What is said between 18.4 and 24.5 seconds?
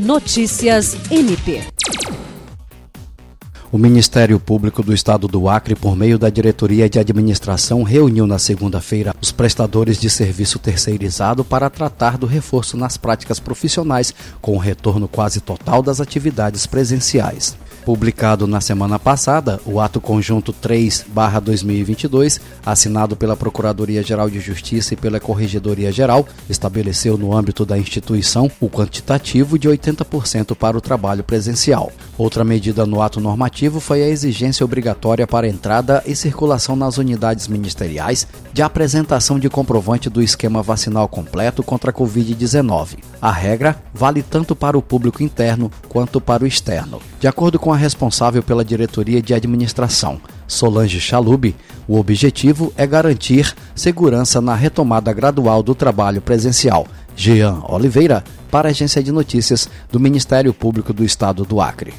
na semana passada, o ato conjunto 3/2022, assinado pela Procuradoria-Geral de